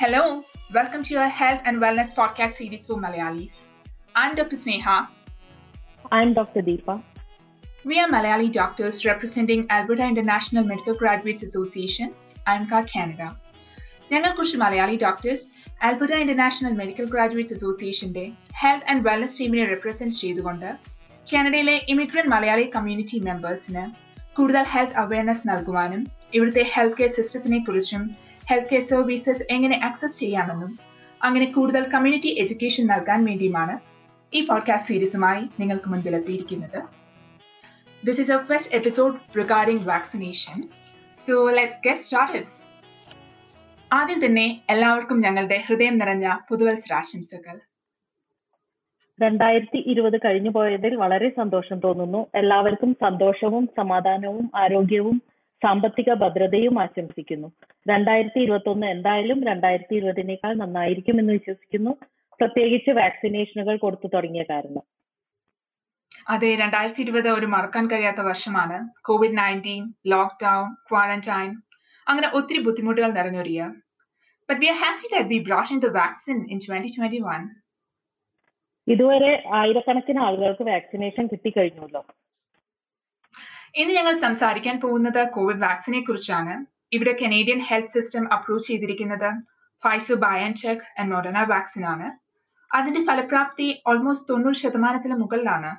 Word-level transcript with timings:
Hello, 0.00 0.44
welcome 0.70 1.02
to 1.02 1.14
your 1.14 1.28
Health 1.30 1.62
and 1.64 1.78
Wellness 1.78 2.14
podcast 2.14 2.54
series 2.54 2.86
for 2.86 2.96
Malayalis. 2.96 3.60
I'm 4.14 4.34
Dr. 4.34 4.56
Sneha. 4.56 5.08
I'm 6.10 6.34
Dr. 6.34 6.62
Deepa. 6.62 7.02
We 7.84 8.00
are 8.00 8.08
Malayali 8.08 8.52
doctors 8.52 9.04
representing 9.04 9.66
Alberta 9.70 10.04
International 10.04 10.64
Medical 10.64 10.94
Graduates 10.94 11.42
Association, 11.42 12.14
ANCA 12.46 12.80
Canada. 12.88 13.28
ഞങ്ങൾ 14.10 14.28
കുറച്ച് 14.34 14.58
Malayali 14.58 14.96
doctors 14.98 15.44
Alberta 15.82 16.16
international 16.24 16.74
medical 16.80 17.06
graduates 17.12 17.54
അസോസിയേഷന്റെ 17.56 18.24
health 18.60 18.86
and 18.90 19.04
wellness 19.06 19.38
ടീമിനെ 19.38 19.64
represent 19.70 20.16
ചെയ്തുകൊണ്ട് 20.18 20.68
കാനഡയിലെ 21.28 21.74
immigrant 21.92 22.32
Malayali 22.34 22.66
community 22.76 23.18
മെമ്പേഴ്സിന് 23.28 23.82
കൂടുതൽ 24.36 24.64
health 24.74 24.96
awareness 25.02 25.44
നൽകുവാനും 25.50 26.02
ഇവിടുത്തെ 26.36 26.64
health 26.74 26.96
care 27.00 27.10
സിസ്റ്റത്തിനെ 27.16 27.60
കുറിച്ചും 27.68 28.04
ഹെൽത്ത് 28.51 28.69
കെയർ 28.69 28.81
സർവീസസ് 28.81 29.43
എങ്ങനെ 29.49 29.79
ആക്സസ് 29.83 30.19
ചെയ്യാമെന്നും 30.19 30.79
അങ്ങനെ 31.23 31.45
കൂടുതൽ 31.51 31.83
കമ്മ്യൂണിറ്റി 31.83 32.27
എഡ്യൂക്കേഷൻ 32.27 32.87
നൽകാൻ 32.87 33.25
വേണ്ടിയുമാണ് 33.25 33.79
ഈ 34.35 34.45
പോഡ്കാസ്റ്റ് 34.45 34.87
സീരീസുമായി 34.87 35.43
നിങ്ങൾക്ക് 35.59 35.89
മുൻപിലെത്തിയിരിക്കുന്നത്. 35.89 36.83
This 38.05 38.21
is 38.21 38.31
a 38.31 38.37
first 38.37 38.75
episode 38.75 39.37
regarding 39.37 39.87
vaccination 39.87 40.63
so 41.17 41.49
let's 41.49 41.79
get 41.85 42.01
started 42.01 42.45
ആദ്യം 43.93 44.25
തന്നെ 44.25 44.61
എല്ലാവർക്കും 44.69 45.21
ഞങ്ങളുടെ 45.21 45.61
ഹൃദയം 45.67 45.97
നിറഞ്ഞ 45.97 46.37
പുതുവത്സരാശംസകൾ. 46.49 47.59
രണ്ടായിരത്തി 49.21 49.83
ഇരുപത് 49.87 50.17
കഴിഞ്ഞു 50.17 50.49
പോയതിൽ 50.49 50.95
വളരെ 50.95 51.29
സന്തോഷം 51.29 51.79
തോന്നുന്നു. 51.79 52.27
എല്ലാവർക്കും 52.35 52.97
സന്തോഷവും 53.01 53.69
സമാധാനവും 53.77 54.51
ആരോഗ്യവും 54.55 55.21
സാമ്പത്തിക 55.63 56.09
ഭദ്രതയും 56.21 56.75
ആശംസിക്കുന്നു. 56.83 57.49
രണ്ടായിരത്തി 57.91 58.39
ഇരുപത്തി 58.45 58.69
ഒന്ന് 58.73 58.87
എന്തായാലും 58.87 59.39
രണ്ടായിരത്തി 59.49 59.95
ഇരുപതിനേക്കാൾ 59.99 60.53
നന്നായിരിക്കും 60.61 61.19
എന്ന് 61.21 61.33
വിശ്വസിക്കുന്നു. 61.33 61.91
പ്രത്യേകിച്ച് 62.39 62.91
വാക്സിനേഷനുകൾ 63.01 63.75
കൊടുത്തു 63.77 64.07
തുടങ്ങിയ 64.13 64.43
കാരണം. 64.51 64.83
അതെ 66.33 66.49
രണ്ടായിരത്തി 66.55 67.01
ഇരുപത് 67.01 67.29
ഒരു 67.37 67.47
മറക്കാൻ 67.55 67.85
കഴിയാത്ത 67.91 68.21
വർഷമാണ്. 68.29 68.77
കോവിഡ് 69.07 69.37
നയന്റീൻ 69.37 69.83
ലോക്ക്ഡൗൺ 70.13 70.65
ക്വാറന്റൈൻ 70.89 71.51
അങ്ങനെ 72.07 72.27
ഒത്തിരി 72.37 72.59
ബുദ്ധിമുട്ടുകൾ 72.67 73.09
നിറഞ്ഞൊരു 73.17 73.51
year 73.55 73.71
but 74.49 74.61
we 74.61 74.69
are 74.73 74.77
happy 74.83 75.07
that 75.13 75.29
we 75.33 75.39
brought 75.47 75.73
in 75.73 75.79
the 75.85 75.89
vaccine 75.99 76.37
in 76.53 76.59
twenty 76.65 76.91
twenty 76.95 77.19
one 77.29 77.43
ഇതുവരെ 78.87 79.31
ആയിരക്കണക്കിന് 79.59 80.19
ആളുകൾക്ക് 80.27 80.63
വാക്സിനേഷൻ 80.69 81.25
കിട്ടിക്കഴിഞ്ഞല്ലോ. 81.31 82.01
ഇന്ന് 83.75 83.93
ഞങ്ങൾ 83.93 84.15
സംസാരിക്കാൻ 84.15 84.79
പോകുന്നത് 84.79 85.29
കോവിഡ് 85.29 85.61
വാക്സിനെ 85.61 86.01
കുറിച്ചാണ് 86.01 86.65
ഇവിടെ 86.93 87.11
കനേഡിയൻ 87.11 87.59
ഹെൽത്ത് 87.59 87.89
സിസ്റ്റം 87.89 88.33
അപ്രൂവ് 88.33 88.59
ചെയ്തിരിക്കുന്നത് 88.59 89.29
Pfizer 89.85 90.15
biotech 90.15 90.99
and 90.99 91.11
Moderna 91.13 91.43
vaccine 91.43 91.85
ആണ്. 91.85 92.11
അതിന്റെ 92.73 93.05
ഫലപ്രാപ്തി 93.05 93.83
ഓൾമോസ്റ്റ് 93.87 94.33
തൊണ്ണൂറ് 94.33 94.53
ശതമാനത്തിന് 94.53 95.13
മുകളിലാണ്. 95.13 95.71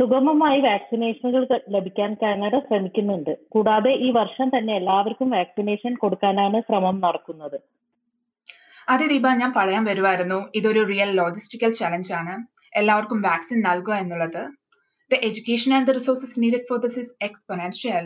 സുഗമമായി 0.00 0.60
വാക്സിനേഷനുകൾ 0.60 1.58
ലഭിക്കാൻ 1.68 2.14
കാനഡ 2.14 2.58
ശ്രമിക്കുന്നുണ്ട്. 2.58 3.36
കൂടാതെ 3.48 3.90
ഈ 3.90 4.10
വർഷം 4.10 4.48
തന്നെ 4.58 4.76
എല്ലാവർക്കും 4.76 5.30
വാക്സിനേഷൻ 5.30 5.94
കൊടുക്കാനാണ് 5.94 6.60
ശ്രമം 6.60 7.00
നടക്കുന്നത്. 7.00 7.62
അതെ 8.88 9.06
ദീപ 9.06 9.26
ഞാൻ 9.26 9.52
പറയാൻ 9.56 9.84
വരുമായിരുന്നു 9.84 10.50
ഇതൊരു 10.54 10.80
റിയൽ 10.80 11.16
ലോജിസ്റ്റിക്കൽ 11.16 11.72
ചലഞ്ച് 11.72 12.12
ആണ്. 12.12 12.46
എല്ലാവർക്കും 12.76 13.22
വാക്സിൻ 13.22 13.62
നൽകുക 13.62 13.94
എന്നുള്ളത്. 13.94 14.61
The 15.12 15.18
education 15.28 15.70
and 15.76 15.86
the 15.88 15.94
resources 15.98 16.32
needed 16.42 16.62
for 16.68 16.76
this 16.84 16.96
is 17.02 17.10
exponential. 17.28 18.04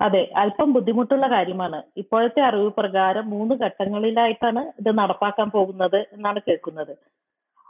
അതെ 0.00 0.20
അല്പം 0.40 0.68
ബുദ്ധിമുട്ടുള്ള 0.74 1.26
കാര്യമാണ്. 1.32 1.78
ഇപ്പോഴത്തെ 2.02 2.40
അറിവ് 2.48 2.68
പ്രകാരം 2.80 3.24
മൂന്ന് 3.34 3.54
ഘട്ടങ്ങളിലായിട്ടാണ് 3.64 4.62
ഇത് 4.80 4.90
നടപ്പാക്കാൻ 4.98 5.48
പോകുന്നത് 5.54 5.98
എന്നാണ് 6.16 6.40
കേൾക്കുന്നത്. 6.48 6.92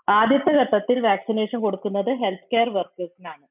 ആദ്യത്തെ 0.09 0.53
ഘട്ടത്തിൽ 0.63 0.99
വാക്സിനേഷൻ 1.07 1.59
കൊടുക്കുന്നത് 1.65 2.11
ഹെൽത്ത് 2.23 2.51
കെയർ 2.53 2.69
വർക്കേഴ്സിനാണ്. 2.77 3.45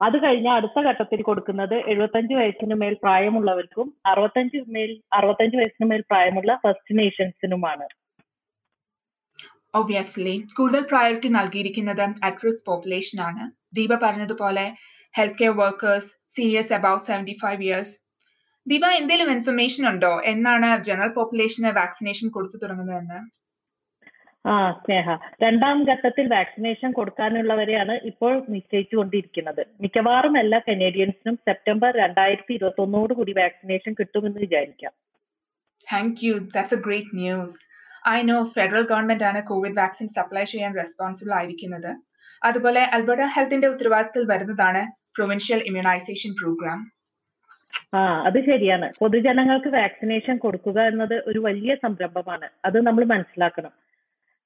അത് 0.00 0.16
കഴിഞ്ഞ് 0.24 0.50
അടുത്ത 0.56 0.78
ഘട്ടത്തിൽ 0.88 1.20
കൊടുക്കുന്നത് 1.28 1.74
എഴുപത്തഞ്ച് 1.92 2.34
വയസ്സിന് 2.40 2.76
മേൽ 2.82 2.94
പ്രായമുള്ളവർക്കും 3.04 3.86
അറുപത്തഞ്ച് 4.12 4.60
മേൽ 4.76 4.92
അറുപത്തഞ്ച് 5.18 5.56
വയസ്സിന് 5.60 5.88
മേൽ 5.90 6.02
പ്രായമുള്ള 6.10 6.52
ഫസ്റ്റ് 6.64 6.98
നേഷൻസിനുമാണ്. 7.00 7.86
ഒബിയസ്ലി 9.74 10.44
കൂടുതൽ 10.56 10.82
പ്രയോറിറ്റി 10.82 11.28
നൽകിയിരിക്കുന്നത് 11.28 12.02
അറ്റ് 12.22 12.44
റിസ്ക് 12.46 12.66
പോപ്പുലേഷൻ 12.66 13.20
ആണ്. 13.20 13.42
ദീപ 13.74 13.94
പറഞ്ഞതുപോലെ 13.94 14.66
health 15.14 15.38
care 15.38 15.52
workers 15.56 16.10
seniors 16.36 16.72
above 16.72 16.98
seventy 16.98 17.36
five 17.42 17.62
years 17.62 17.94
Deepa 18.66 18.86
എന്തെങ്കിലും 18.90 19.30
ഇൻഫർമേഷൻ 19.32 19.88
ഉണ്ടോ? 19.88 20.20
എന്നാണ് 20.32 20.82
ജനറൽ 20.82 21.08
പോപ്പുലേഷന് 21.08 21.70
വാക്സിനേഷൻ 21.76 22.28
കൊടുത്തു 22.28 22.56
തുടങ്ങുന്നതെന്ന്. 22.56 23.20
ആ 24.44 24.52
സ്നേഹ. 24.82 25.06
രണ്ടാം 25.42 25.78
ഘട്ടത്തിൽ 25.84 26.26
വാക്സിനേഷൻ 26.34 26.92
കൊടുക്കാനുള്ളവരെയാണ് 26.92 27.94
ഇപ്പോൾ 28.10 28.46
നിശ്ചയിച്ചുകൊണ്ടിരിക്കുന്നത്. 28.48 29.62
മിക്കവാറും 29.80 30.38
എല്ലാ 30.38 30.58
കനേഡിയൻസിനും 30.68 31.36
സെപ്റ്റംബർ 31.48 31.90
രണ്ടായിരത്തി 31.96 32.52
ഇരുപത്തി 32.54 32.80
ഒന്നോട് 32.80 33.12
കൂടി 33.14 33.32
വാക്സിനേഷൻ 33.32 33.92
കിട്ടുമെന്ന് 34.00 34.40
വിചാരിക്കാം. 34.40 34.92
Thank 35.92 36.24
you 36.26 36.34
that's 36.56 36.74
a 36.74 36.82
great 36.86 37.16
news 37.16 37.58
I 38.08 38.22
know 38.22 38.44
federal 38.44 38.82
government 38.82 39.24
ആണ് 39.24 39.42
കോവിഡ് 39.42 39.78
വാക്സിൻ 39.78 40.08
സപ്ലൈ 40.08 40.44
ചെയ്യാൻ 40.44 40.76
റെസ്പോൺസിബിൾ 40.76 41.32
ആയിരിക്കുന്നത്. 41.34 41.96
അതുപോലെ 42.44 42.84
അൽബർട്ട 42.84 43.22
ഹെൽത്തിന്റെ 43.22 43.68
ഉത്തരവാദിത്തത്തിൽ 43.68 44.32
വരുന്നതാണ് 44.32 44.92
പ്രൊവിൻഷ്യൽ 45.16 45.58
ഇമ്മ്യൂണൈസേഷൻ 45.58 46.32
പ്രോഗ്രാം 46.32 46.92
ആ 47.94 48.22
അത് 48.22 48.46
ശരിയാണ്. 48.46 48.92
പൊതുജനങ്ങൾക്ക് 49.00 49.68
വാക്സിനേഷൻ 49.68 50.36
കൊടുക്കുക 50.36 50.80
എന്നത് 50.80 51.22
ഒരു 51.26 51.38
വലിയ 51.38 51.74
സംരംഭമാണ്. 51.74 52.48
അത് 52.64 52.86
നമ്മൾ 52.86 53.04
മനസ്സിലാക്കണം. 53.04 53.70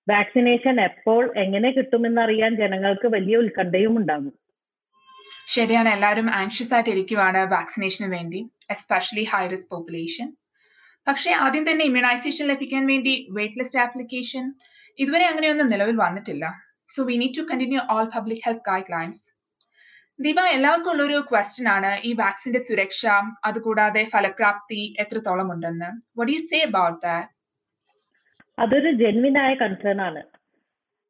വാക്സിനേഷൻ 0.09 0.81
എപ്പോൾ 0.81 1.39
എങ്ങനെ 1.39 1.71
കിട്ടുമെന്നറിയാൻ 1.71 2.57
ജനങ്ങൾക്ക് 2.57 3.09
വലിയ 3.09 3.37
ഉത്കണ്ഠയും 3.37 3.99
ഉണ്ടാകും. 3.99 4.33
ശരിയാണ്. 5.47 5.89
എല്ലാവരും 5.89 6.31
ആൻഷ്യസ് 6.31 6.75
ആയിട്ട് 6.75 6.91
ഇരിക്കുവാണ് 6.91 7.39
വാക്സിനേഷന് 7.39 8.13
വേണ്ടി 8.13 8.51
എസ്പെഷ്യലി 8.71 9.25
ഹൈ 9.25 9.49
റിസ്ക് 9.49 9.71
പോപ്പുലേഷൻ 9.71 10.33
പക്ഷേ 11.07 11.31
ആദ്യം 11.45 11.71
തന്നെ 11.71 11.85
ഇമ്മ്യൂണൈസേഷൻ 11.85 12.47
ലഭിക്കാൻ 12.47 12.87
വേണ്ടി 12.87 13.27
വെയിറ്റ് 13.31 13.59
ലിസ്റ്റ് 13.59 13.81
ആപ്ലിക്കേഷൻ 13.81 14.45
ഇതുവരെ 14.99 15.25
അങ്ങനെയൊന്നും 15.25 15.69
നിലവിൽ 15.69 15.97
വന്നിട്ടില്ല. 15.97 16.45
So 16.89 17.05
we 17.05 17.17
need 17.17 17.39
to 17.39 17.43
continue 17.51 17.81
all 17.91 18.05
public 18.17 18.45
health 18.47 18.65
guidelines 18.93 19.23
Deepa 20.19 20.41
എല്ലാവർക്കും 20.47 20.91
ഉള്ളൊരു 20.91 21.19
ക്വസ്റ്റ്യൻ 21.31 21.69
ആണ് 21.69 22.01
ഈ 22.05 22.13
വാക്സിന്റെ 22.13 22.59
സുരക്ഷ 22.59 23.07
അതുകൂടാതെ 23.45 24.05
ഫലപ്രാപ്തി 24.05 24.95
എത്രത്തോളം 25.01 25.53
ഉണ്ടെന്ന്. 25.53 25.89
What 26.19 26.33
you 26.33 26.39
say 26.51 26.61
about 26.61 27.01
that 27.07 27.31
അതൊരു 28.59 28.91
ജെന്വിനായ 28.93 29.55
കൺസേൺ 29.55 30.01
ആണ്. 30.01 30.23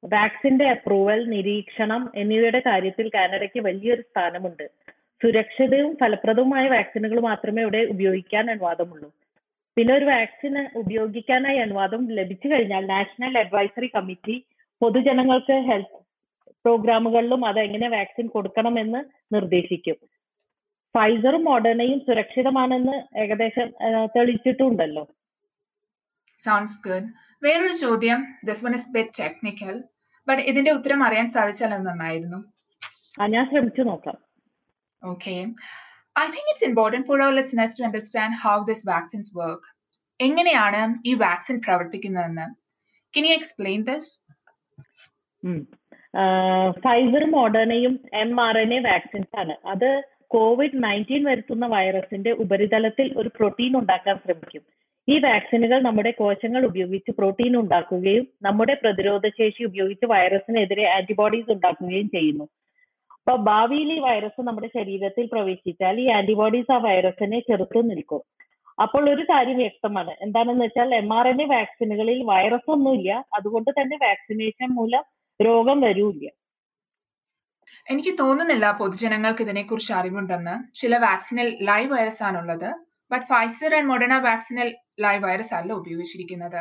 വാക്സിന്റെ 0.03 0.67
അപ്രൂവൽ 0.69 1.21
നിരീക്ഷണം 1.35 2.03
എന്നിവയുടെ 2.15 2.61
കാര്യത്തിൽ 2.61 3.09
കാനഡയ്ക്ക് 3.09 3.61
വലിയൊരു 3.61 4.03
സ്ഥാനമുണ്ട്. 4.03 4.65
സുരക്ഷിതവും 5.21 5.93
ഫലപ്രദവുമായ 6.01 6.65
വാക്സിനുകൾ 6.69 7.21
മാത്രമേ 7.21 7.63
ഇവിടെ 7.63 7.83
ഉപയോഗിക്കാൻ 7.95 8.51
അനുവാദമുള്ളൂ. 8.51 9.09
പിന്നെ 9.77 9.93
ഒരു 9.95 10.05
വാക്സിൻ 10.05 10.55
ഉപയോഗിക്കാനായി 10.81 11.59
അനുവാദം 11.59 12.03
ലഭിച്ചു 12.19 12.49
കഴിഞ്ഞാൽ 12.49 12.85
നാഷണൽ 12.87 13.39
അഡ്വൈസറി 13.39 13.89
കമ്മിറ്റി 13.95 14.37
പൊതുജനങ്ങൾക്ക് 14.81 15.57
ഹെൽത്ത് 15.69 16.01
പ്രോഗ്രാമുകളിലും 16.65 17.43
അത് 17.49 17.59
എങ്ങനെ 17.61 17.89
വാക്സിൻ 17.89 18.27
കൊടുക്കണമെന്ന് 18.27 19.01
നിർദ്ദേശിക്കും. 19.35 19.97
ഫൈസറും 20.95 21.43
മോഡേണയും 21.45 22.01
സുരക്ഷിതമാണെന്ന് 22.07 23.19
ഏകദേശം 23.23 23.69
തെളിയിച്ചിട്ടുണ്ടല്ലോ. 24.17 25.05
സൗണ്ട്സ് 26.45 26.79
ഗുഡ് 26.89 27.09
വേറൊരു 27.45 27.77
ചോദ്യം. 27.85 28.21
This 28.45 28.65
one 28.67 28.75
is 28.75 28.93
bit 28.97 29.19
technical 29.21 29.75
but 30.29 30.43
ഇതിന്റെ 30.43 30.71
ഉത്തരം 30.71 31.03
അറിയാൻ 31.07 31.27
സാധിച്ചാൽ 31.37 31.75
അത് 31.77 31.87
നന്നായിരുന്നു. 31.87 32.39
ആ 33.21 33.27
ഞാൻ 33.35 33.45
ശ്രമിച്ചു 33.51 33.83
നോക്കാം. 33.83 34.19
Okay 35.03 35.35
I 36.17 36.25
think 36.35 36.49
it's 36.51 36.67
important 36.71 37.07
for 37.09 37.19
our 37.23 37.35
listeners 37.41 37.77
to 37.79 37.85
understand 37.89 38.37
how 38.45 38.57
this 38.71 38.85
vaccines 38.89 39.31
work 39.39 39.69
എങ്ങനെയാണ് 40.21 40.81
ഈ 41.07 41.15
വാക്സിൻ 41.15 41.57
പ്രവർത്തിക്കുന്നതെന്ന്? 41.67 42.47
Can 43.15 43.25
you 43.29 43.35
explain 43.41 43.81
this 43.91 44.11
Pfizer 46.85 47.25
മോഡേണയും 47.39 47.95
M 48.15 48.41
R 48.41 48.57
N 48.59 48.71
A 48.75 48.81
vaccines 48.91 49.35
ആണ്. 49.43 49.55
അത് 49.73 49.89
കോവിഡ് 50.35 50.79
നയന്റീൻ 50.85 51.23
വരുത്തുന്ന 51.25 51.67
വൈറസിന്റെ 51.67 52.31
ഉപരിതലത്തിൽ 52.43 53.09
ഒരു 53.21 53.31
പ്രോട്ടീൻ 53.39 53.73
ഉണ്ടാക്കാൻ 53.81 54.17
ശ്രമിക്കും. 54.25 54.63
ഈ 55.09 55.17
വാക്സിനുകൾ 55.19 55.79
നമ്മുടെ 55.83 56.11
കോശങ്ങൾ 56.21 56.63
ഉപയോഗിച്ച് 56.71 57.11
പ്രോട്ടീൻ 57.11 57.53
ഉണ്ടാക്കുകയും 57.61 58.27
നമ്മുടെ 58.43 58.75
പ്രതിരോധ 58.83 59.29
ശേഷി 59.41 59.63
ഉപയോഗിച്ച് 59.65 60.07
വൈറസിനെതിരെ 60.07 60.85
ആന്റിബോഡീസ് 60.97 61.53
ഉണ്ടാക്കുകയും 61.53 62.09
ചെയ്യുന്നു. 62.09 62.47
അപ്പൊ 63.27 63.35
ഭാവിയിൽ 63.45 63.91
ഈ 63.93 63.99
വൈറസ് 63.99 64.41
നമ്മുടെ 64.47 64.69
ശരീരത്തിൽ 64.77 65.29
പ്രവേശിച്ചാൽ 65.33 66.01
ഈ 66.01 66.07
ആന്റിബോഡീസ് 66.17 66.73
ആ 66.73 66.77
വൈറസിനെ 66.77 67.39
ചെറുത്ത് 67.41 67.81
നിൽക്കും. 67.91 68.23
അപ്പോൾ 68.83 69.11
ഒരു 69.11 69.23
കാര്യം 69.23 69.57
വ്യക്തമാണ്. 69.57 70.13
എന്താണെന്ന് 70.21 70.65
വെച്ചാൽ 70.65 70.95
എം 70.95 71.09
ആർ 71.19 71.29
എൻ 71.29 71.43
എ 71.43 71.47
വാക്സിനുകളിൽ 71.47 72.19
വൈറസ് 72.31 72.71
ഒന്നുമില്ല. 72.71 73.11
അതുകൊണ്ട് 73.35 73.71
തന്നെ 73.79 73.97
വാക്സിനേഷൻ 74.03 74.69
മൂലം 74.79 75.05
രോഗം 75.41 75.81
വരൂല്ല. 75.81 76.25
എനിക്ക് 77.91 78.13
തോന്നുന്നില്ല 78.21 78.67
പൊതുജനങ്ങൾക്ക് 78.81 79.43
ഇതിനെക്കുറിച്ച് 79.43 79.93
അറിവുണ്ടെന്ന്. 79.93 80.75
ചില 80.81 80.99
വാക്സിനിൽ 80.99 81.49
ലൈവ് 81.69 81.91
വൈറസ് 81.93 82.23
ആണുള്ളത്. 82.23 82.69
ബട്ട് 83.11 83.27
ഫൈസർ 83.27 83.75
ആൻഡ് 83.79 83.91
മൊഡേണ 83.93 84.19
വാക്സിനിൽ 84.19 84.69
ലൈവ് 85.05 85.25
വൈറസ് 85.25 85.55
അല്ല 85.55 85.73
ഉപയോഗിച്ചിരിക്കുന്നത്. 85.73 86.61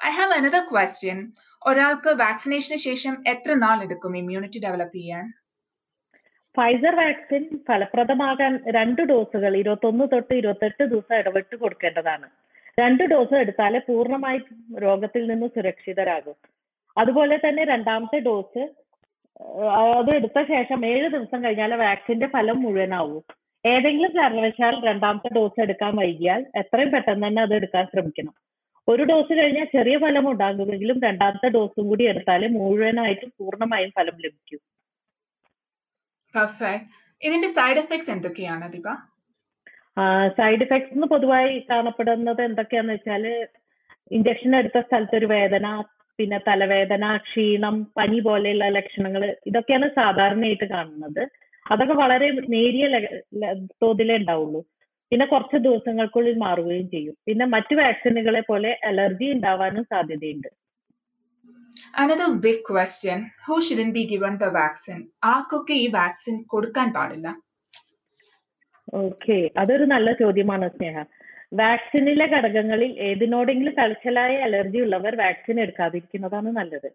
ഐ 0.00 0.10
ഹാവ് 0.18 0.32
അനദർ 0.32 0.62
ക്വസ്റ്റ്യൻ 0.72 1.18
ഒരാൾക്ക് 1.62 2.10
വാക്സിനേഷന് 2.24 2.76
ശേഷം 2.88 3.16
എത്ര 3.26 3.54
നാൾ 3.64 3.82
എടുക്കും 3.82 4.16
ഇമ്മ്യൂണിറ്റി 4.16 4.60
ഡെവലപ്പ് 4.66 4.96
ചെയ്യാൻ? 4.96 5.24
ഫൈസർ 6.56 6.94
വാക്സിൻ 7.00 7.44
ഫലപ്രദമാകാൻ 7.68 8.52
രണ്ട് 8.76 9.02
ഡോസുകൾ 9.10 9.52
ഇരുപത്തൊന്ന് 9.60 10.04
തൊട്ട് 10.12 10.34
ഇരുപത്തെട്ട് 10.40 10.82
ദിവസം 10.92 11.14
ഇടവിട്ട് 11.20 11.54
കൊടുക്കേണ്ടതാണ്. 11.62 12.26
രണ്ട് 12.80 13.02
ഡോസ് 13.12 13.34
എടുത്താലേ 13.42 13.80
പൂർണമായി 13.88 14.38
രോഗത്തിൽ 14.84 15.22
നിന്ന് 15.30 15.46
സുരക്ഷിതരാകും. 15.56 16.36
അതുപോലെ 16.96 17.36
തന്നെ 17.44 17.62
രണ്ടാമത്തെ 17.72 18.18
ഡോസ് 18.28 18.62
അത് 19.98 20.10
എടുത്ത 20.18 20.38
ശേഷം 20.52 20.80
ഏഴ് 20.90 21.06
ദിവസം 21.14 21.38
കഴിഞ്ഞാൽ 21.44 21.72
വാക്സിന്റെ 21.84 22.26
ഫലം 22.34 22.58
മുഴുവനാവൂ. 22.64 23.18
ഏതെങ്കിലും 23.64 24.12
കാരണവശാൽ 24.18 24.74
രണ്ടാമത്തെ 24.88 25.30
ഡോസ് 25.36 25.58
എടുക്കാൻ 25.64 25.92
വൈകിയാൽ 26.00 26.40
എത്രയും 26.60 26.90
പെട്ടെന്ന് 26.94 27.26
തന്നെ 27.26 27.40
അത് 27.46 27.54
എടുക്കാൻ 27.58 27.84
ശ്രമിക്കണം. 27.92 28.34
ഒരു 28.88 29.02
ഡോസ് 29.10 29.32
കഴിഞ്ഞാൽ 29.40 29.68
ചെറിയ 29.76 29.96
ഫലം 30.04 30.24
ഉണ്ടാകുമെങ്കിലും 30.32 30.98
രണ്ടാമത്തെ 31.06 31.48
ഡോസും 31.56 31.84
കൂടി 31.90 32.04
എടുത്താലേ 32.12 32.48
മുഴുവനായിട്ടും 32.58 33.30
പൂർണമായും 33.38 33.92
ഫലം 33.98 34.16
ലഭിക്കൂ. 34.24 34.58
ഇതിന്റെ 37.22 37.48
സൈഡ് 37.48 37.78
എഫക്ട്സ് 37.78 38.10
എന്തൊക്കെയാണ് 38.10 38.66
ദീപ? 38.72 38.88
സൈഡ് 40.38 40.62
എഫക്ട്സ് 40.62 41.08
പൊതുവായി 41.12 41.52
കാണപ്പെടുന്നത് 41.70 42.40
എന്തൊക്കെയാന്ന് 42.42 42.92
വെച്ചാൽ 42.92 43.24
ഇഞ്ചക്ഷൻ 44.10 44.56
എടുത്ത 44.56 44.78
സ്ഥലത്ത് 44.86 45.16
ഒരു 45.16 45.26
വേദന 45.36 45.66
പിന്നെ 46.18 46.38
തലവേദന 46.48 47.04
ക്ഷീണം 47.16 47.82
പനി 47.96 48.18
പോലെയുള്ള 48.20 48.64
ലക്ഷണങ്ങൾ 48.68 49.22
ഇതൊക്കെയാണ് 49.46 49.86
സാധാരണയായിട്ട് 50.00 50.64
കാണുന്നത്. 50.74 51.22
അതൊക്കെ 51.66 51.94
വളരെ 51.94 52.26
നേരിയ 52.54 52.84
തോതിലേ 53.82 54.16
ഉണ്ടാവുള്ളൂ. 54.16 54.60
പിന്നെ 55.12 55.26
കുറച്ച് 55.26 55.56
ദിവസങ്ങൾക്കുള്ളിൽ 55.56 56.36
മാറുകയും 56.38 56.90
ചെയ്യും. 56.90 57.14
പിന്നെ 57.26 57.44
മറ്റു 57.46 57.74
വാക്സിനുകളെ 57.74 58.40
പോലെ 58.50 58.70
അലർജി 58.90 59.26
ഉണ്ടാവാനും 59.36 59.84
സാധ്യതയുണ്ട്. 59.84 60.48
Another 62.02 62.34
big 62.44 62.64
question 62.64 63.30
who 63.46 63.56
shouldn't 63.62 63.94
be 63.96 64.02
given 64.12 64.34
the 64.40 64.48
vaccine? 64.56 65.02
ആർക്കൊക്കെ 65.32 65.74
ഈ 65.82 65.86
വാക്സിൻ 65.96 66.36
കൊടുക്കാൻ 66.52 66.88
പാടില്ല? 66.96 67.26
ഓക്കെ 69.02 69.36
അതൊരു 69.62 69.84
നല്ല 69.92 70.08
ചോദ്യമാണ് 70.22 70.68
സ്നേഹ. 70.74 70.96
വാക്സിനിലെ 71.60 72.26
ഘടകങ്ങളിൽ 72.34 72.90
ഏതിനോടെങ്കിലും 73.08 73.76
തലച്ചലായ 73.78 74.34
അലർജി 74.48 74.80
ഉള്ളവർ 74.86 75.14
വാക്സിൻ 75.22 75.56
എടുക്കാതിരിക്കുന്നതാണ് 75.64 76.50
നല്ലത്. 76.58 76.88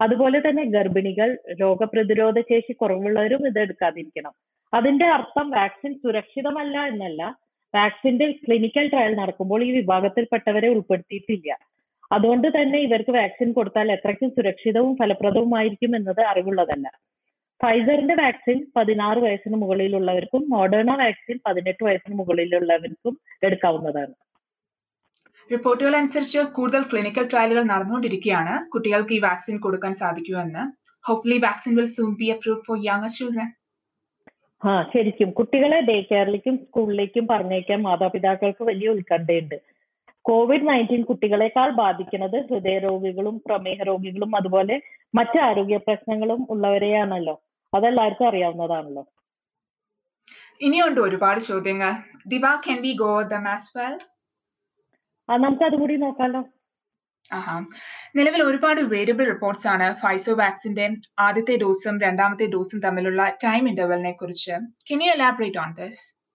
അതുപോലെ 0.00 0.40
തന്നെ 0.46 0.64
ഗർഭിണികൾ 0.76 1.28
രോഗപ്രതിരോധ 1.62 2.38
ശേഷി 2.52 2.72
കുറവുള്ളവരും 2.80 3.44
ഇത് 3.50 3.60
എടുക്കാതിരിക്കണം. 3.66 4.34
അതിന്റെ 4.72 5.08
അർത്ഥം 5.18 5.46
വാക്സിൻ 5.58 5.94
സുരക്ഷിതമല്ല 6.02 6.76
എന്നല്ല. 6.92 7.22
വാക്സിന്റെ 7.74 8.26
ക്ലിനിക്കൽ 8.44 8.86
ട്രയൽ 8.94 9.14
നടക്കുമ്പോൾ 9.22 9.62
ഈ 9.68 9.72
വിഭാഗത്തിൽപ്പെട്ടവരെ 9.80 10.68
ഉൾപ്പെടുത്തിയിട്ടില്ല. 10.76 11.52
അതുകൊണ്ട് 12.10 12.48
തന്നെ 12.56 12.78
ഇവർക്ക് 12.78 13.12
വാക്സിൻ 13.18 13.48
കൊടുത്താൽ 13.52 13.92
എത്രയ്ക്കും 13.92 14.30
സുരക്ഷിതവും 14.36 14.92
ഫലപ്രദവുമായിരിക്കും 15.00 15.92
എന്നത് 15.96 16.22
അറിവുള്ളതല്ല 16.30 16.88
ഫൈസറിന്റെ 17.60 18.14
വാക്സിൻ 18.14 18.58
പതിനാറ് 18.76 19.20
വയസ്സിന് 19.24 19.56
മുകളിലുള്ളവർക്കും 19.62 20.42
മോഡേണ 20.54 20.90
വാക്സിൻ 21.02 21.36
പതിനെട്ട് 21.46 21.82
വയസ്സിന് 21.84 22.14
മുകളിലുള്ളവർക്കും 22.18 23.14
എടുക്കാവുന്നതാണ്. 23.46 24.14
റിപ്പോർട്ടുകൾ 25.50 25.94
അനുസരിച്ച് 25.96 26.40
കൂടുതൽ 26.56 26.82
ക്ലിനിക്കൽ 26.90 27.24
ട്രയലുകൾ 27.32 27.64
നടന്നുകൊണ്ടിരിക്കുകയാണ്. 27.72 28.54
കുട്ടികൾക്ക് 28.72 29.14
ഈ 29.18 29.20
വാക്സിൻ 29.26 29.56
കൊടുക്കാൻ 29.64 29.92
സാധിക്കുമെന്ന്. 30.02 30.64
Hopefully 31.04 31.36
vaccine 31.46 31.72
will 31.78 31.88
soon 31.96 32.10
be 32.20 32.28
approve 32.34 32.62
for 32.66 32.78
young 32.88 33.10
children 33.16 33.50
ആ 34.62 34.72
ശരിക്കും. 34.92 35.30
കുട്ടികളെ 35.38 35.78
ഡേ 35.88 35.96
കെയറിലേക്കും 36.10 36.54
സ്കൂളിലേക്കും 36.64 37.24
പറഞ്ഞേക്കാൻ 37.32 37.78
മാതാപിതാക്കൾക്ക് 37.88 38.64
വലിയ 38.64 38.88
ഉത്കണ്ഠയുണ്ട്. 38.96 39.56
കോവിഡ് 40.26 40.68
നയന്റീൻ 40.68 41.02
കുട്ടികളെക്കാൾ 41.02 41.70
ബാധിക്കുന്നത് 41.70 42.46
ഹൃദയരോഗികളും 42.50 43.42
പ്രമേഹ 43.46 43.82
രോഗികളും 43.82 44.36
അതുപോലെ 44.36 44.80
മറ്റ് 45.14 45.38
ആരോഗ്യ 45.38 45.76
പ്രശ്നങ്ങളും 45.76 46.46
ഉള്ളവരെയാണല്ലോ. 46.50 47.42
അതെല്ലാവർക്കും 47.74 48.28
അറിയാവുന്നതാണല്ലോ. 48.28 49.06
ഇനിയുണ്ട് 50.60 51.00
ഒരുപാട് 51.00 51.40
ചോദ്യങ്ങൾ. 51.40 51.92
ദിവ 52.26 52.60
can 52.68 52.82
we 52.82 52.92
go 52.92 53.22
them 53.22 53.48
as 53.48 53.78
well 53.78 54.00
നമുക്ക് 55.30 55.64
അതുകൂടി 55.64 55.96
നോക്കാലോ. 55.96 56.44
ആഹാ. 57.32 57.64
നിലവിൽ 58.16 58.42
ഒരുപാട് 58.42 58.80
വേരിയബിൾ 58.80 59.24
റിപ്പോർട്ട്സ് 59.24 59.68
ആണ് 59.68 59.94
ഫൈസോ 59.94 60.34
വാക്സിന്റെ 60.34 60.90
ആദ്യത്തെ 61.18 61.58
ഡോസും 61.58 62.00
രണ്ടാമത്തെ 62.00 62.46
ഡോസും 62.46 62.80
തമ്മിലുള്ള 62.80 63.28
ടൈം 63.44 63.68
ഇന്റർവെലിനെ 63.68 64.12
കുറിച്ച്. 64.12 64.52
Can 64.90 65.02
you 65.02 65.10
elaborate 65.10 65.58
on 65.58 65.74
this 65.74 66.25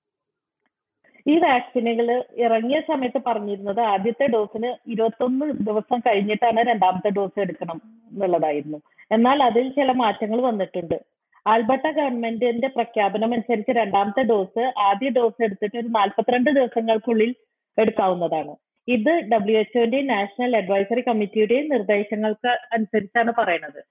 ഈ 1.25 1.35
വാക്സിനുകൾ 1.37 2.07
ഇറങ്ങിയ 2.37 2.79
സമയത്ത് 2.81 3.19
പറഞ്ഞിരുന്നത് 3.27 3.81
ആദ്യത്തെ 3.91 4.25
ഡോസിന് 4.27 4.69
ഇരുപത്തൊന്ന് 4.87 5.45
ദിവസം 5.69 5.99
കഴിഞ്ഞിട്ടാണ് 5.99 6.61
രണ്ടാമത്തെ 6.61 7.09
ഡോസ് 7.09 7.39
എടുക്കണം 7.39 7.77
എന്നുള്ളതായിരുന്നു. 8.11 8.79
എന്നാൽ 9.11 9.43
അതിൽ 9.43 9.69
ചില 9.69 9.91
മാറ്റങ്ങൾ 10.01 10.41
വന്നിട്ടുണ്ട്. 10.41 10.97
ആൽബർട്ട 11.45 11.87
ഗവൺമെന്റിന്റെ 11.91 12.67
പ്രഖ്യാപനം 12.67 13.31
അനുസരിച്ച് 13.33 13.71
രണ്ടാമത്തെ 13.71 14.23
ഡോസ് 14.23 14.63
ആദ്യ 14.79 15.09
ഡോസ് 15.09 15.43
എടുത്തിട്ട് 15.43 15.77
ഒരു 15.77 15.89
നാൽപ്പത്തിരണ്ട് 15.97 16.49
ദിവസങ്ങൾക്കുള്ളിൽ 16.49 17.31
എടുക്കാവുന്നതാണ്. 17.77 18.53
ഇത് 18.87 19.13
ഡബ്ല്യു 19.31 19.57
എച്ച്ഒന്റെയും 19.59 20.07
നാഷണൽ 20.07 20.55
അഡ്വൈസറി 20.55 21.01
കമ്മിറ്റിയുടെയും 21.01 21.67
നിർദ്ദേശങ്ങൾക്ക് 21.69 22.51
അനുസരിച്ചാണ് 22.73 23.31
പറയുന്നത് 23.31 23.81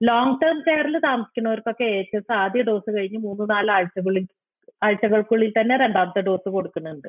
ലോങ് 0.00 0.36
ടേം 0.42 0.58
കെയറിൽ 0.60 0.98
താമസിക്കുന്നവർക്കൊക്കെ 0.98 1.84
എച്ച് 1.98 2.16
എസ് 2.16 2.32
ആദ്യ 2.32 2.62
ഡോസ് 2.62 2.90
കഴിഞ്ഞ് 2.96 3.18
മൂന്ന് 3.18 3.50
നാല് 3.50 3.70
ആഴ്ചകളിൽ 3.70 4.24
ആഴ്ചകൾക്കുള്ളിൽ 4.82 5.52
തന്നെ 5.58 5.74
രണ്ടാമത്തെ 5.84 6.20
ഡോസ് 6.28 6.48
കൊടുക്കുന്നുണ്ട്. 6.56 7.08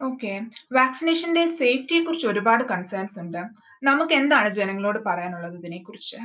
ഓക്കെ 0.00 0.32
വാക്സിനേഷന്റെ 0.72 1.42
സേഫ്റ്റിയെ 1.58 2.00
കുറിച്ച് 2.04 2.26
ഒരുപാട് 2.32 2.64
കൺസേൺസ് 2.72 3.18
ഉണ്ട്. 3.22 3.42
നമുക്ക് 3.88 4.14
എന്താണ് 4.20 4.48
ജനങ്ങളോട് 4.58 4.98
പറയാനുള്ളത് 5.08 5.56
ഇതിനെ 5.60 5.78
കുറിച്ച് 5.82 6.18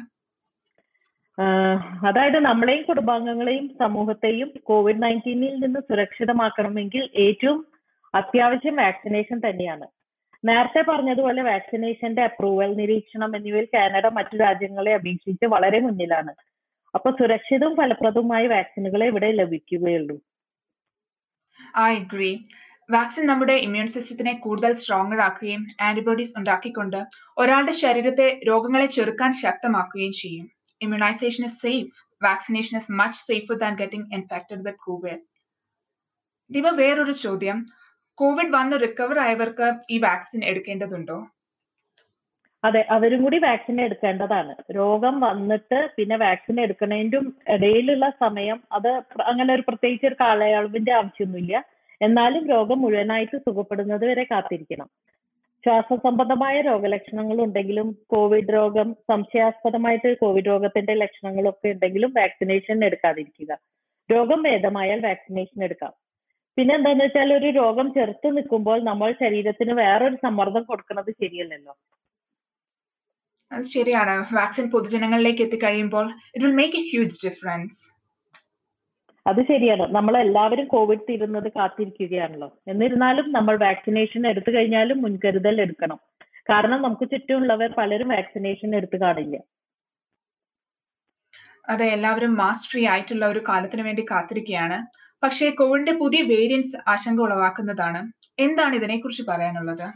അതായത് 2.07 2.37
നമ്മളെയും 2.45 2.81
കുടുംബാംഗങ്ങളെയും 2.87 3.65
സമൂഹത്തെയും 3.81 4.49
കോവിഡ് 4.69 5.01
നയന്റീനിൽ 5.03 5.53
നിന്ന് 5.63 5.81
സുരക്ഷിതമാക്കണമെങ്കിൽ 5.89 7.03
ഏറ്റവും 7.25 7.59
അത്യാവശ്യം 8.13 8.75
വാക്സിനേഷൻ 8.83 9.37
തന്നെയാണ്. 9.45 9.87
നേരത്തെ 10.43 10.81
പറഞ്ഞതുപോലെ 10.89 11.41
വാക്സിനേഷന്റെ 11.49 12.21
അപ്രൂവൽ 12.29 12.69
നിരീക്ഷണം 12.81 13.31
എന്നിവയിൽ 13.37 13.67
കാനഡ 13.73 14.05
മറ്റു 14.17 14.35
രാജ്യങ്ങളെ 14.43 14.91
അപേക്ഷിച്ച് 14.99 15.45
വളരെ 15.53 15.79
മുന്നിലാണ്. 15.85 16.33
അപ്പൊ 16.95 17.11
സുരക്ഷിതവും 17.11 17.75
ഫലപ്രദവുമായ 17.75 18.47
വാക്സിനുകളെ 18.47 19.05
ഇവിടെ 19.07 19.31
ലഭിക്കുകയുള്ളൂ. 19.31 20.17
ഐ 21.77 21.89
അഗ്രി 21.95 22.31
വാക്സിൻ 22.91 23.27
നമ്മുടെ 23.27 23.53
ഇമ്മ്യൂൺ 23.53 23.87
സിസ്റ്റത്തിനെ 23.87 24.33
കൂടുതൽ 24.33 24.73
സ്ട്രോങ്ങർ 24.73 25.19
ആക്കുകയും 25.21 25.67
ആന്റിബോഡീസ് 25.81 26.37
ഉണ്ടാക്കിക്കൊണ്ട് 26.37 26.99
ഒരാളുടെ 27.37 27.71
ശരീരത്തെ 27.71 28.27
രോഗങ്ങളെ 28.47 28.85
ചെറുക്കാൻ 28.85 29.31
ശക്തമാക്കുകയും 29.33 30.11
ചെയ്യും. 30.11 30.45
Immunization 30.81 31.45
is 31.45 31.61
safe 31.61 31.97
vaccination 32.23 32.77
is 32.77 32.91
much 32.91 33.21
safer 33.27 33.57
than 33.57 33.75
getting 33.75 34.13
infected 34.13 34.63
with 34.65 34.83
COVID 34.83 35.21
ദിവ 36.51 36.69
വേറൊരു 36.69 37.11
ചോദ്യം. 37.11 37.65
കോവിഡ് 38.17 38.53
വന്ന് 38.53 38.77
റിക്കവർ 38.81 39.19
ആയവർക്ക് 39.19 39.67
ഈ 39.89 39.97
വാക്സിൻ 39.97 40.41
എടുക്കേണ്ടതുണ്ടോ? 40.43 41.17
അതെ 42.63 42.81
അവരും 42.89 43.23
കൂടി 43.23 43.37
വാക്സിൻ 43.37 43.81
എടുക്കേണ്ടതാണ്. 43.81 44.53
രോഗം 44.77 45.19
വന്നിട്ട് 45.19 45.77
പിന്നെ 45.97 46.15
വാക്സിൻ 46.17 46.61
എടുക്കുന്നതിന്റെ 46.61 47.19
ഇടയിലുള്ള 47.55 48.09
സമയം 48.23 48.63
അത് 48.71 48.89
അങ്ങനെ 49.21 49.53
ഒരു 49.53 49.61
പ്രത്യേകിച്ച് 49.67 50.07
ഒരു 50.07 50.17
കാലയളവിന്റെ 50.21 50.91
ആവശ്യമൊന്നുമില്ല. 50.91 51.53
എന്നാലും 52.01 52.43
രോഗം 52.49 52.81
മുഴുവനായിട്ട് 52.81 53.37
സുഖപ്പെടുന്നത് 53.37 54.05
വരെ 54.09 54.23
കാത്തിരിക്കണം. 54.23 54.89
ശ്വാസസംബന്ധമായ 55.63 56.61
രോഗലക്ഷണങ്ങൾ 56.61 57.41
ഉണ്ടെങ്കിലും 57.45 57.97
കോവിഡ് 58.13 58.53
രോഗം 58.53 58.93
സംശയാസ്പദമായിട്ട് 59.11 60.17
കോവിഡ് 60.19 60.45
രോഗത്തിന്റെ 60.45 60.93
ലക്ഷണങ്ങളൊക്കെ 60.93 61.69
ഉണ്ടെങ്കിലും 61.69 62.11
വാക്സിനേഷൻ 62.19 62.85
എടുക്കാതിരിക്കുക. 62.85 63.51
രോഗം 64.09 64.43
ഭേദമായാൽ 64.43 64.99
വാക്സിനേഷൻ 65.05 65.63
എടുക്കാം. 65.63 65.93
പിന്നെ 66.57 66.75
എന്താന്ന് 66.75 67.03
വെച്ചാൽ 67.03 67.29
ഒരു 67.33 67.49
രോഗം 67.61 67.93
ചെറുത്ത് 67.93 68.37
നിൽക്കുമ്പോൾ 68.37 68.79
നമ്മൾ 68.83 69.09
ശരീരത്തിന് 69.23 69.73
വേറൊരു 69.81 70.15
സമ്മർദ്ദം 70.25 70.63
കൊടുക്കുന്നത് 70.63 71.11
ശരിയല്ലല്ലോ. 71.21 71.73
അത് 73.51 73.63
ശരിയാണ്. 73.63 74.35
വാക്സിൻ 74.35 74.71
പൊതുജനങ്ങളിലേക്ക് 74.71 75.41
എത്തിക്കഴിയുമ്പോൾ 75.41 76.05
it 76.35 76.45
will 76.45 76.53
make 76.53 76.77
a 76.77 76.83
huge 76.91 77.27
difference 77.27 77.79
അത് 79.27 79.41
ശരിയാണ്. 79.41 79.95
നമ്മൾ 79.95 80.17
എല്ലാവരും 80.17 80.67
കോവിഡ് 80.67 80.99
തീരുന്നത് 80.99 81.47
കാത്തിരിക്കുകയാണല്ലോ. 81.47 82.59
എന്നിരുന്നാലും 82.67 83.31
നമ്മൾ 83.31 83.57
വാക്സിനേഷൻ 83.57 84.27
എടുത്തു 84.27 84.51
കഴിഞ്ഞാലും 84.51 85.01
മുൻകരുതൽ 85.01 85.61
എടുക്കണം. 85.61 85.99
കാരണം 86.49 86.81
നമുക്ക് 86.81 87.11
ചുറ്റുമുള്ളവർ 87.11 87.69
പലരും 87.77 88.07
വാക്സിനേഷൻ 88.07 88.75
എടുത്തു 88.75 88.97
കാണില്ല. 88.97 89.35
അതെ 91.69 91.85
എല്ലാവരും 91.85 92.35
മാസ് 92.35 92.69
ഫ്രീ 92.69 92.87
ആയിട്ടുള്ള 92.87 93.25
ഒരു 93.27 93.41
കാലത്തിന് 93.49 93.81
വേണ്ടി 93.81 94.05
കാത്തിരിക്കുകയാണ്. 94.11 94.77
പക്ഷേ 95.23 95.49
കോവിഡിന്റെ 95.49 95.91
പുതിയ 95.91 96.21
വേരിയൻസ് 96.23 96.89
ആശങ്ക 96.89 97.21
ഉളവാക്കുന്നതാണ്. 97.21 98.01
എന്താണ് 98.39 98.75
ഇതിനെക്കുറിച്ച് 98.75 99.23
പറയാനുള്ളത്? 99.27 99.87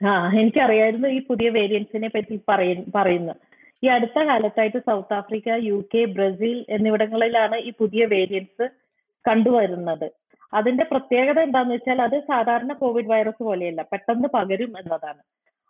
ആ 0.00 0.12
എനിക്കറിയായിരുന്നു 0.40 1.08
ഈ 1.16 1.20
പുതിയ 1.28 1.48
വേരിയൻസിനെ 1.58 2.08
പറ്റി 2.14 2.36
പറയുന്നു. 2.96 3.34
ഈ 3.82 3.86
അടുത്ത 3.94 4.18
കാലത്തായിട്ട് 4.28 4.80
South 4.88 5.14
Africa 5.20 5.48
U 5.68 5.76
K 5.92 6.02
Brazil 6.16 6.58
എന്നിവിടങ്ങളിലാണ് 6.76 7.56
ഈ 7.68 7.70
പുതിയ 7.80 8.02
വേരിയൻസ് 8.14 8.66
കണ്ടുവരുന്നത്. 9.24 10.06
അതിന്റെ 10.52 10.84
പ്രത്യേകത 10.92 11.38
എന്താന്ന് 11.46 11.74
വെച്ചാൽ 11.76 11.98
അത് 12.06 12.16
സാധാരണ 12.30 12.72
കോവിഡ് 12.82 13.10
വൈറസ് 13.12 13.42
പോലെയല്ല 13.48 13.82
പെട്ടെന്ന് 13.92 14.28
പകരും 14.36 14.72
എന്നതാണ്. 14.80 15.20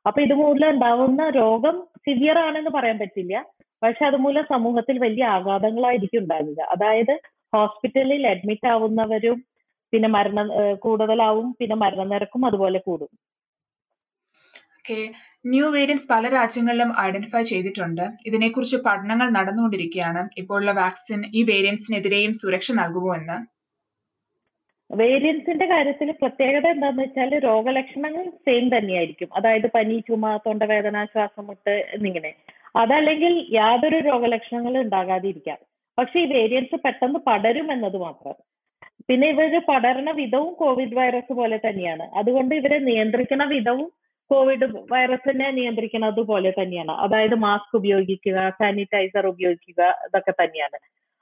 അപ്പൊ 0.07 0.19
ഇതുമൂലം 0.27 0.69
ഉണ്ടാവുന്ന 0.75 1.23
രോഗം 1.41 1.77
സിവിയർ 2.05 2.39
ആണെന്ന് 2.47 2.73
പറയാൻ 2.77 2.99
പറ്റില്ല 3.03 3.37
പക്ഷെ 3.83 4.03
അതുമൂലം 4.09 4.45
സമൂഹത്തിൽ 4.55 4.97
വലിയ 4.99 5.25
ആഘാതങ്ങളായിരിക്കും 5.37 6.21
ഉണ്ടാകുക 6.23 6.61
അതായത് 6.75 7.15
ഹോസ്പിറ്റലിൽ 7.53 8.23
അഡ്മിറ്റ് 8.33 8.69
ആവുന്നവരും 8.75 9.39
പിന്നെ 9.93 10.09
മരണ 10.17 10.41
കൂടുതലാവും 10.85 11.49
പിന്നെ 11.59 11.77
മരണനിരക്കും 11.83 12.43
അതുപോലെ 12.47 12.79
കൂടും. 12.79 13.11
ഓക്കെ 14.87 15.05
ന്യൂ 15.47 15.69
വേരിയൻസ് 15.75 16.07
പല 16.11 16.29
രാജ്യങ്ങളിലും 16.35 16.91
ഐഡന്റിഫൈ 17.05 17.41
ചെയ്തിട്ടുണ്ട്. 17.49 18.03
ഇതിനെക്കുറിച്ച് 18.27 18.77
പഠനങ്ങൾ 18.85 19.29
നടന്നുകൊണ്ടിരിക്കുകയാണ്. 19.37 20.23
ഇപ്പോഴുള്ള 20.41 20.73
വാക്സിൻ 20.79 21.21
ഈ 21.39 21.41
വേരിയൻസിനെതിരെയും 21.51 22.33
സുരക്ഷ 22.41 22.73
നൽകുമോ 22.81 23.11
എന്ന്? 23.17 23.37
വേരിയൻസിന്റെ 24.91 25.67
കാര്യത്തിൽ 25.67 26.11
പ്രത്യേകത 26.23 26.67
എന്താന്ന് 26.67 27.03
വെച്ചാൽ 27.03 27.33
രോഗലക്ഷണങ്ങൾ 27.49 28.25
സെയിം 28.47 28.67
തന്നെയായിരിക്കും. 28.77 29.31
അതായത് 29.37 29.69
പനി 29.75 29.97
ചുമ 30.09 30.37
തൊണ്ടവേദന 30.47 31.05
ശ്വാസമുട്ട് 31.15 31.75
എന്നിങ്ങനെ. 31.97 32.33
അതല്ലെങ്കിൽ 32.77 33.35
യാതൊരു 33.59 34.01
രോഗലക്ഷണങ്ങളും 34.11 34.81
ഉണ്ടാകാതിരിക്കാം. 34.81 35.61
പക്ഷെ 35.99 36.19
ഈ 36.21 36.33
വേരിയൻസ് 36.37 36.77
പെട്ടെന്ന് 36.87 37.21
പടരും 37.29 37.69
എന്നത് 37.73 38.01
മാത്രം. 38.07 38.37
പിന്നെ 39.11 39.27
ഇവർ 39.35 39.53
പടരണ 39.73 40.11
വിധവും 40.23 40.53
കോവിഡ് 40.63 40.97
വൈറസ് 40.97 41.33
പോലെ 41.43 41.61
തന്നെയാണ്. 41.69 42.05
അതുകൊണ്ട് 42.21 42.55
ഇവരെ 42.63 42.79
നിയന്ത്രിക്കണ 42.91 43.45
വിധവും 43.57 43.89
കോവിഡ് 44.31 44.67
വൈറസിനെ 44.93 45.51
നിയന്ത്രിക്കുന്നത് 45.51 46.21
പോലെ 46.21 46.51
തന്നെയാണ്. 46.51 46.91
അതായത് 46.91 47.35
മാസ്ക് 47.35 47.77
ഉപയോഗിക്കുക 47.77 48.49
സാനിറ്റൈസർ 48.51 49.27
ഉപയോഗിക്കുക 49.27 49.83
ഇതൊക്കെ 50.07 50.31
തന്നെയാണ്. 50.31 50.79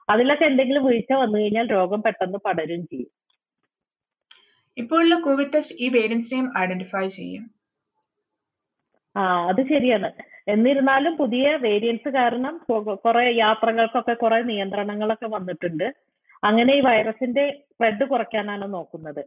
അതിലൊക്കെ 0.09 0.45
എന്തെങ്കിലും 0.45 0.85
വീഴ്ച 0.85 1.13
വന്നു 1.13 1.37
കഴിഞ്ഞാൽ 1.39 1.67
രോഗം 1.71 2.01
പെട്ടെന്ന് 2.01 2.37
പടരും 2.45 2.83
ചെയ്യും. 2.87 3.11
ഇപ്പോഴുള്ള 4.77 5.15
കോവിഡ് 5.19 5.53
ടെസ്റ്റ് 5.53 5.75
ഈ 5.79 5.89
വേരിയൻസിനെയും 5.89 6.47
ഐഡന്റിഫൈ 6.57 7.07
ചെയ്യും. 7.07 7.43
ആ 9.15 9.21
അത് 9.47 9.61
ശരിയാണ്. 9.69 10.09
എന്നിരുന്നാലും 10.47 11.17
പുതിയ 11.17 11.55
വേരിയൻസ് 11.55 12.09
കാരണം 12.09 12.55
കുറെ 13.05 13.35
യാത്രകൾക്കൊക്കെ 13.35 14.13
കുറെ 14.13 14.41
നിയന്ത്രണങ്ങളൊക്കെ 14.41 15.27
വന്നിട്ടുണ്ട്. 15.27 15.87
അങ്ങനെ 16.43 16.73
ഈ 16.75 16.79
വൈറസിന്റെ 16.79 17.43
സ്പ്രെഡ് 17.71 18.05
കുറയ്ക്കാനാണ് 18.09 18.73
നോക്കുന്നത്. 18.73 19.23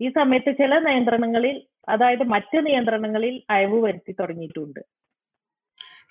ഈ 0.00 0.08
സമയത്ത് 0.08 0.52
ചില 0.52 0.78
നിയന്ത്രണങ്ങളിൽ 0.78 1.66
അതായത് 1.88 2.22
മറ്റ് 2.22 2.66
നിയന്ത്രണങ്ങളിൽ 2.66 3.42
അയവ് 3.50 3.84
വരുത്തി 3.84 4.12
തുടങ്ങിയിട്ടുണ്ട്. 4.20 4.80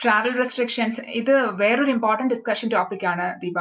ട്രാവൽ 0.04 0.38
റെസ്ട്രിക്ഷൻസ് 0.38 1.02
ഇത് 1.02 1.56
വേറൊരു 1.62 1.92
ഇമ്പോർട്ടന്റ് 1.92 2.34
ഡിസ്കഷൻ 2.34 2.70
ടോപ്പിക് 2.70 3.06
ആണ് 3.06 3.42
ദീപ. 3.42 3.60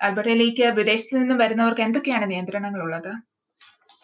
അൽബർട്ടയിലേക്ക് 0.00 0.62
വിദേശത്ത് 0.62 1.16
നിന്നും 1.16 1.38
വരുന്നവർക്ക് 1.38 1.80
എന്തൊക്കെയാണ് 1.80 2.30
നിയന്ത്രണങ്ങൾ 2.30 2.80
ഉള്ളത് 2.80 3.12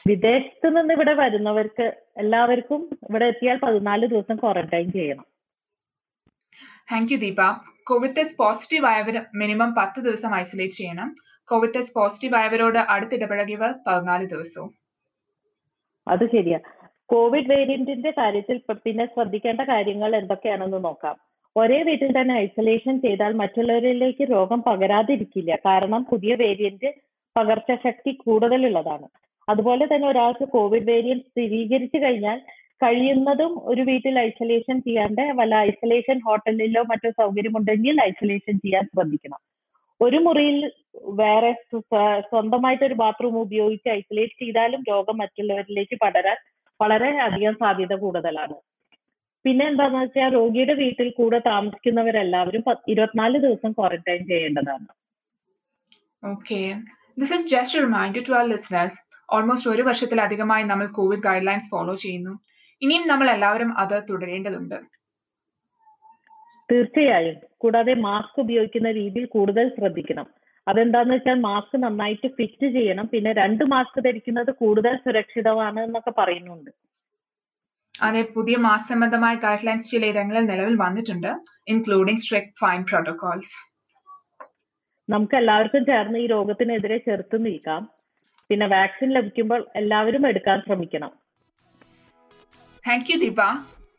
വിദേശത്ത് 0.08 0.76
നിന്ന് 0.76 0.94
ഇവിടെ 0.94 1.14
വരുന്നവർക്ക് 1.14 1.96
എല്ലാവർക്കും 2.16 2.98
ഇവിടെ 3.10 3.24
എത്തിയാൽ 3.24 3.58
പതിനാല് 3.58 4.06
ദിവസം 4.06 4.36
ക്വാറന്റൈൻ 4.36 4.92
ചെയ്യണം. 4.92 5.24
Thank 6.92 7.12
you 7.12 7.18
Deepa. 7.18 7.40
COVID 7.86 8.16
test 8.16 8.38
positive 8.38 8.86
ആയവർ 8.86 9.26
minimum 9.34 9.74
പത്ത് 9.74 10.00
ദിവസം 10.00 10.34
ഐസൊലേറ്റ് 10.34 10.74
ചെയ്യണം. 10.74 11.14
കോവിഡ് 11.48 11.74
ടെസ്റ്റ് 11.74 11.94
പോസിറ്റീവ് 11.94 12.34
ആയവരോട് 12.34 12.78
അടുത്തിടപഴകിയവർ 12.78 13.74
പതിനാല് 13.86 14.26
ദിവസവും. 14.26 14.81
അത് 16.08 16.26
ശരിയാ. 16.26 16.58
കോവിഡ് 17.06 17.50
വേരിയന്റിന്റെ 17.50 18.10
കാര്യത്തിൽ 18.10 18.60
പിന്നെ 18.84 19.06
ശ്രദ്ധിക്കേണ്ട 19.06 19.60
കാര്യങ്ങൾ 19.60 20.16
എന്തൊക്കെയാണെന്ന് 20.16 20.84
നോക്കാം. 20.84 21.16
ഒരേ 21.56 21.82
വീട്ടിൽ 21.82 22.20
തന്നെ 22.20 22.34
ഐസൊലേഷൻ 22.34 23.00
ചെയ്താൽ 23.00 23.32
മറ്റുള്ളവരിലേക്ക് 23.32 24.30
രോഗം 24.30 24.62
പകരാതിരിക്കില്ല. 24.62 25.58
കാരണം 25.66 26.06
പുതിയ 26.10 26.34
വേരിയന്റ് 26.34 26.90
പകർച്ചശക്തി 27.36 28.12
കൂടുതലുള്ളതാണ്. 28.12 29.06
അതുപോലെ 29.48 29.86
തന്നെ 29.86 30.08
ഒരാൾക്ക് 30.08 30.48
കോവിഡ് 30.48 30.90
വേരിയന്റ് 30.90 31.22
സ്ഥിരീകരിച്ചു 31.22 31.98
കഴിഞ്ഞാൽ 32.04 32.40
കഴിയുന്നതും 32.82 33.52
ഒരു 33.64 33.82
വീട്ടിൽ 33.82 34.18
ഐസൊലേഷൻ 34.18 34.80
ചെയ്യാണ്ട് 34.80 35.22
വല്ല 35.22 35.54
ഐസൊലേഷൻ 35.54 36.20
ഹോട്ടലിലോ 36.26 36.82
മറ്റോ 36.82 37.10
സൗകര്യമുണ്ടെങ്കിൽ 37.10 38.02
ഐസൊലേഷൻ 38.02 38.54
ചെയ്യാൻ 38.58 38.84
ശ്രദ്ധിക്കണം. 38.84 39.40
ഒരു 40.00 40.16
മുറിയിൽ 40.16 40.70
വേറെ 40.96 41.52
സ്വ- 41.52 42.20
സ്വന്തമായിട്ട് 42.20 42.84
ഒരു 42.84 42.94
ബാത്റൂം 42.94 43.38
ഉപയോഗിച്ച് 43.38 43.88
ഐസൊലേറ്റ് 43.88 44.42
ചെയ്താലും 44.42 44.84
രോഗം 44.88 45.18
മറ്റുള്ളവരിലേക്ക് 45.18 45.98
പടരാൻ 46.00 46.36
വളരെ 46.80 47.20
അധികം 47.20 47.54
സാധ്യത 47.54 47.94
കൂടുതലാണ്. 47.94 48.54
പിന്നെ 49.44 49.66
എന്താന്ന് 49.66 49.98
വെച്ചാൽ 49.98 50.34
രോഗിയുടെ 50.34 50.74
വീട്ടിൽ 50.74 51.10
കൂടെ 51.10 51.38
താമസിക്കുന്നവരെല്ലാവരും 51.38 52.64
ഇരുപത്തിനാല് 52.88 53.38
ദിവസം 53.38 53.72
ക്വാറന്റൈൻ 53.72 54.26
ചെയ്യേണ്ടതാണ്. 54.26 54.86
Okay 56.26 56.74
this 57.18 57.34
is 57.34 57.48
just 57.48 57.78
reminder 57.78 58.22
to 58.28 58.32
our 58.32 58.46
listeners 58.46 59.00
almost 59.30 59.70
ഒരു 59.70 59.82
വർഷത്തിലധികമായി 59.82 60.64
നമ്മൾ 60.64 60.86
കോവിഡ് 60.86 61.20
ഗൈഡ് 61.20 61.46
ലൈൻസ് 61.46 61.70
ഫോളോ 61.70 61.94
ചെയ്യുന്നു. 61.94 62.38
ഇനിയും 62.82 63.08
നമ്മൾ 63.08 63.30
എല്ലാവരും 63.30 63.78
അത് 63.78 64.02
തുടരേണ്ടതുണ്ട്. 64.10 64.74
തീർച്ചയായും. 66.72 67.36
കൂടാതെ 67.58 67.94
മാസ്ക് 67.94 68.40
ഉപയോഗിക്കുന്ന 68.40 68.90
രീതിയിൽ 68.90 69.24
കൂടുതൽ 69.26 69.68
ശ്രദ്ധിക്കണം. 69.68 70.41
അതെന്താന്ന് 70.66 71.14
വെച്ചാൽ 71.16 71.38
മാസ്ക് 71.48 71.76
നന്നായിട്ട് 71.84 72.28
ഫിറ്റ് 72.38 72.66
ചെയ്യണം. 72.76 73.06
പിന്നെ 73.12 73.30
രണ്ട് 73.42 73.64
മാസ്ക് 73.72 73.98
ധരിക്കുന്നത് 74.06 74.50
കൂടുതൽ 74.62 74.94
സുരക്ഷിതമാണ് 75.04 75.80
എന്നൊക്കെ 75.86 76.12
പറയുന്നുണ്ട്. 76.20 76.70
അതെ 77.94 78.22
പുതിയ 78.36 78.56
മാസ് 78.66 78.88
സംബന്ധമായ 78.92 79.34
ഗൈഡ് 79.44 79.66
ലൈൻസ് 79.66 79.90
ചിലയിടങ്ങളിൽ 79.92 80.44
നിലവിൽ 80.52 80.76
വന്നിട്ടുണ്ട് 80.84 81.30
ഇൻക്ലൂഡിംഗ് 81.72 82.22
സ്ട്രിക്ട് 82.24 82.56
ഫൈൻ 82.60 82.82
പ്രോട്ടോകോൾസ് 82.90 83.58
നമുക്ക് 85.08 85.36
എല്ലാവർക്കും 85.40 85.82
ചേർന്ന് 85.90 86.18
ഈ 86.24 86.26
രോഗത്തിനെതിരെ 86.36 86.98
ചെറുത്ത് 87.06 87.38
നീക്കാം 87.46 87.82
പിന്നെ 88.50 88.66
വാക്സിൻ 88.74 89.10
ലഭിക്കുമ്പോൾ 89.16 89.60
എല്ലാവരും 89.80 90.24
എടുക്കാൻ 90.30 90.58
ശ്രമിക്കണം. 90.66 91.12
താങ്ക് 92.84 93.10
യു 93.10 93.16
ദീപ 93.24 93.42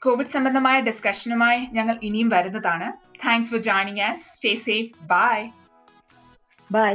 കോവിഡ് 0.06 0.34
സംബന്ധമായ 0.36 0.78
ഡിസ്കഷനുമായി 0.88 1.62
ഞങ്ങൾ 1.78 1.96
ഇനിയും 2.08 2.30
വരുന്നതാണ്. 2.36 2.88
Thanks 3.26 3.52
for 3.54 3.62
joining 3.68 4.04
us 4.10 4.24
stay 4.36 4.54
safe 4.68 4.92
bye 5.14 5.38
bye 6.76 6.94